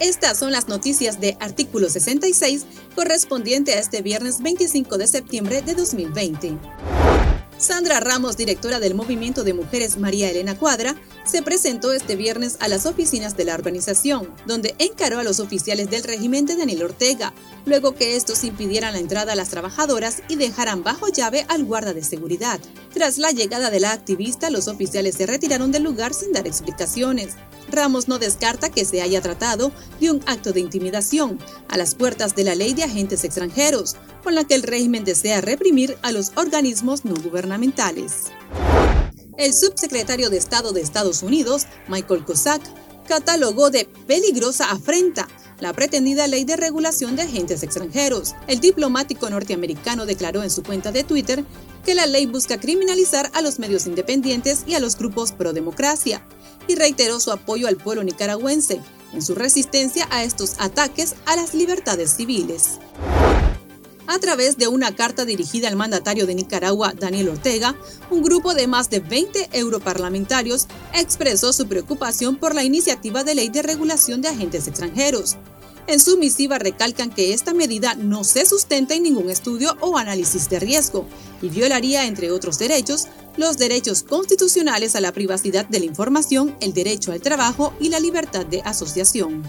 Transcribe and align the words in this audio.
Estas 0.00 0.36
son 0.36 0.50
las 0.50 0.68
noticias 0.68 1.20
de 1.20 1.36
artículo 1.40 1.88
66 1.88 2.66
correspondiente 2.94 3.72
a 3.72 3.78
este 3.78 4.02
viernes 4.02 4.42
25 4.42 4.98
de 4.98 5.06
septiembre 5.06 5.62
de 5.62 5.74
2020. 5.74 6.58
Sandra 7.62 8.00
Ramos, 8.00 8.36
directora 8.36 8.80
del 8.80 8.96
Movimiento 8.96 9.44
de 9.44 9.54
Mujeres 9.54 9.96
María 9.96 10.28
Elena 10.28 10.58
Cuadra, 10.58 10.96
se 11.24 11.42
presentó 11.42 11.92
este 11.92 12.16
viernes 12.16 12.56
a 12.58 12.66
las 12.66 12.86
oficinas 12.86 13.36
de 13.36 13.44
la 13.44 13.54
organización, 13.54 14.28
donde 14.46 14.74
encaró 14.80 15.20
a 15.20 15.22
los 15.22 15.38
oficiales 15.38 15.88
del 15.88 16.02
régimen 16.02 16.44
de 16.44 16.56
Daniel 16.56 16.82
Ortega, 16.82 17.32
luego 17.64 17.94
que 17.94 18.16
estos 18.16 18.42
impidieran 18.42 18.94
la 18.94 18.98
entrada 18.98 19.34
a 19.34 19.36
las 19.36 19.50
trabajadoras 19.50 20.24
y 20.28 20.34
dejaran 20.34 20.82
bajo 20.82 21.06
llave 21.06 21.46
al 21.48 21.64
guarda 21.64 21.94
de 21.94 22.02
seguridad. 22.02 22.58
Tras 22.92 23.18
la 23.18 23.30
llegada 23.30 23.70
de 23.70 23.78
la 23.78 23.92
activista, 23.92 24.50
los 24.50 24.66
oficiales 24.66 25.14
se 25.14 25.26
retiraron 25.26 25.70
del 25.70 25.84
lugar 25.84 26.14
sin 26.14 26.32
dar 26.32 26.48
explicaciones. 26.48 27.36
Ramos 27.70 28.08
no 28.08 28.18
descarta 28.18 28.70
que 28.70 28.84
se 28.84 29.02
haya 29.02 29.22
tratado 29.22 29.70
de 30.00 30.10
un 30.10 30.20
acto 30.26 30.52
de 30.52 30.58
intimidación 30.58 31.38
a 31.68 31.76
las 31.76 31.94
puertas 31.94 32.34
de 32.34 32.42
la 32.42 32.56
ley 32.56 32.74
de 32.74 32.82
agentes 32.82 33.22
extranjeros, 33.22 33.94
con 34.24 34.34
la 34.34 34.44
que 34.44 34.56
el 34.56 34.64
régimen 34.64 35.04
desea 35.04 35.40
reprimir 35.40 35.96
a 36.02 36.10
los 36.10 36.32
organismos 36.34 37.04
no 37.04 37.14
gubernamentales. 37.14 37.51
El 39.36 39.54
subsecretario 39.54 40.30
de 40.30 40.36
Estado 40.36 40.72
de 40.72 40.80
Estados 40.80 41.22
Unidos, 41.22 41.66
Michael 41.88 42.24
Cossack, 42.24 42.62
catalogó 43.06 43.70
de 43.70 43.86
peligrosa 44.06 44.70
afrenta 44.70 45.28
la 45.60 45.72
pretendida 45.72 46.26
ley 46.26 46.44
de 46.44 46.56
regulación 46.56 47.14
de 47.14 47.22
agentes 47.22 47.62
extranjeros. 47.62 48.34
El 48.48 48.60
diplomático 48.60 49.30
norteamericano 49.30 50.06
declaró 50.06 50.42
en 50.42 50.50
su 50.50 50.62
cuenta 50.62 50.92
de 50.92 51.04
Twitter 51.04 51.44
que 51.84 51.94
la 51.94 52.06
ley 52.06 52.26
busca 52.26 52.58
criminalizar 52.58 53.30
a 53.32 53.42
los 53.42 53.58
medios 53.58 53.86
independientes 53.86 54.64
y 54.66 54.74
a 54.74 54.80
los 54.80 54.96
grupos 54.96 55.32
pro 55.32 55.52
democracia, 55.52 56.26
y 56.66 56.74
reiteró 56.74 57.20
su 57.20 57.32
apoyo 57.32 57.68
al 57.68 57.76
pueblo 57.76 58.02
nicaragüense 58.02 58.80
en 59.12 59.22
su 59.22 59.34
resistencia 59.34 60.08
a 60.10 60.24
estos 60.24 60.56
ataques 60.58 61.14
a 61.26 61.36
las 61.36 61.54
libertades 61.54 62.16
civiles. 62.16 62.78
A 64.12 64.18
través 64.18 64.58
de 64.58 64.68
una 64.68 64.94
carta 64.94 65.24
dirigida 65.24 65.68
al 65.68 65.76
mandatario 65.76 66.26
de 66.26 66.34
Nicaragua, 66.34 66.92
Daniel 66.92 67.30
Ortega, 67.30 67.74
un 68.10 68.22
grupo 68.22 68.52
de 68.52 68.66
más 68.66 68.90
de 68.90 69.00
20 69.00 69.48
europarlamentarios 69.52 70.66
expresó 70.92 71.54
su 71.54 71.66
preocupación 71.66 72.36
por 72.36 72.54
la 72.54 72.62
iniciativa 72.62 73.24
de 73.24 73.34
ley 73.34 73.48
de 73.48 73.62
regulación 73.62 74.20
de 74.20 74.28
agentes 74.28 74.68
extranjeros. 74.68 75.38
En 75.86 75.98
su 75.98 76.18
misiva 76.18 76.58
recalcan 76.58 77.08
que 77.08 77.32
esta 77.32 77.54
medida 77.54 77.94
no 77.94 78.22
se 78.22 78.44
sustenta 78.44 78.92
en 78.92 79.04
ningún 79.04 79.30
estudio 79.30 79.78
o 79.80 79.96
análisis 79.96 80.50
de 80.50 80.60
riesgo 80.60 81.06
y 81.40 81.48
violaría, 81.48 82.04
entre 82.04 82.30
otros 82.30 82.58
derechos, 82.58 83.06
los 83.38 83.56
derechos 83.56 84.02
constitucionales 84.02 84.94
a 84.94 85.00
la 85.00 85.12
privacidad 85.12 85.64
de 85.64 85.78
la 85.78 85.86
información, 85.86 86.54
el 86.60 86.74
derecho 86.74 87.12
al 87.12 87.22
trabajo 87.22 87.72
y 87.80 87.88
la 87.88 87.98
libertad 87.98 88.44
de 88.44 88.60
asociación. 88.60 89.42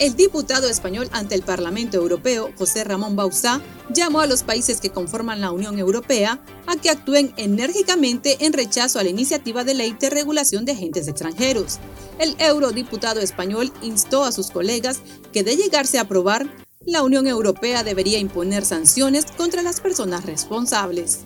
El 0.00 0.16
diputado 0.16 0.66
español 0.66 1.10
ante 1.12 1.34
el 1.34 1.42
Parlamento 1.42 1.98
Europeo, 1.98 2.48
José 2.56 2.84
Ramón 2.84 3.16
Bauzá, 3.16 3.60
llamó 3.92 4.20
a 4.20 4.26
los 4.26 4.42
países 4.42 4.80
que 4.80 4.88
conforman 4.88 5.42
la 5.42 5.52
Unión 5.52 5.78
Europea 5.78 6.42
a 6.66 6.76
que 6.76 6.88
actúen 6.88 7.34
enérgicamente 7.36 8.46
en 8.46 8.54
rechazo 8.54 8.98
a 8.98 9.02
la 9.02 9.10
iniciativa 9.10 9.62
de 9.62 9.74
ley 9.74 9.94
de 10.00 10.08
regulación 10.08 10.64
de 10.64 10.72
agentes 10.72 11.06
extranjeros. 11.06 11.80
El 12.18 12.34
eurodiputado 12.38 13.20
español 13.20 13.74
instó 13.82 14.24
a 14.24 14.32
sus 14.32 14.50
colegas 14.50 15.00
que 15.34 15.44
de 15.44 15.56
llegarse 15.56 15.98
a 15.98 16.02
aprobar, 16.02 16.48
la 16.86 17.02
Unión 17.02 17.26
Europea 17.26 17.84
debería 17.84 18.18
imponer 18.18 18.64
sanciones 18.64 19.26
contra 19.26 19.60
las 19.60 19.82
personas 19.82 20.24
responsables. 20.24 21.18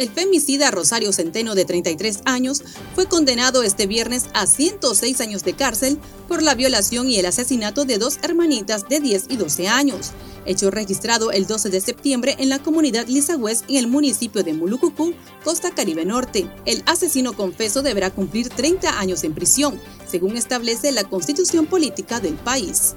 El 0.00 0.08
femicida 0.08 0.70
Rosario 0.70 1.12
Centeno, 1.12 1.54
de 1.54 1.66
33 1.66 2.20
años, 2.24 2.62
fue 2.94 3.04
condenado 3.04 3.62
este 3.62 3.86
viernes 3.86 4.30
a 4.32 4.46
106 4.46 5.20
años 5.20 5.44
de 5.44 5.52
cárcel 5.52 5.98
por 6.26 6.42
la 6.42 6.54
violación 6.54 7.10
y 7.10 7.18
el 7.18 7.26
asesinato 7.26 7.84
de 7.84 7.98
dos 7.98 8.18
hermanitas 8.22 8.88
de 8.88 9.00
10 9.00 9.26
y 9.28 9.36
12 9.36 9.68
años, 9.68 10.12
hecho 10.46 10.70
registrado 10.70 11.32
el 11.32 11.46
12 11.46 11.68
de 11.68 11.82
septiembre 11.82 12.34
en 12.38 12.48
la 12.48 12.60
comunidad 12.60 13.08
Lizagüez 13.08 13.62
en 13.68 13.76
el 13.76 13.88
municipio 13.88 14.42
de 14.42 14.54
Mulucucú, 14.54 15.12
Costa 15.44 15.70
Caribe 15.70 16.06
Norte. 16.06 16.48
El 16.64 16.82
asesino 16.86 17.34
confeso 17.34 17.82
deberá 17.82 18.08
cumplir 18.08 18.48
30 18.48 18.98
años 18.98 19.22
en 19.22 19.34
prisión, 19.34 19.78
según 20.10 20.38
establece 20.38 20.92
la 20.92 21.04
constitución 21.04 21.66
política 21.66 22.20
del 22.20 22.36
país. 22.36 22.94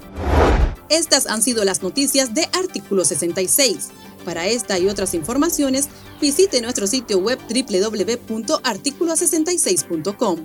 Estas 0.88 1.26
han 1.26 1.42
sido 1.42 1.64
las 1.64 1.82
noticias 1.82 2.32
de 2.32 2.48
Artículo 2.52 3.04
66. 3.04 3.90
Para 4.24 4.46
esta 4.46 4.78
y 4.78 4.88
otras 4.88 5.14
informaciones, 5.14 5.88
visite 6.20 6.60
nuestro 6.60 6.86
sitio 6.86 7.18
web 7.18 7.40
www.articulo66.com. 7.48 10.38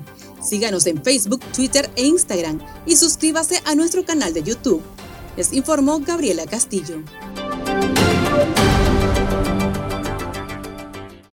Síganos 0.44 0.88
en 0.88 1.03
Facebook, 1.03 1.41
Twitter 1.53 1.91
e 1.95 2.06
Instagram 2.06 2.59
y 2.85 2.95
suscríbase 2.95 3.62
a 3.66 3.75
nuestro 3.75 4.06
canal 4.06 4.34
de 4.34 4.41
YouTube. 4.44 4.81
Les 5.38 5.53
informó 5.53 6.00
Gabriela 6.00 6.45
Castillo. 6.45 7.03